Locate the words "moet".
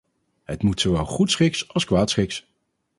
0.63-0.81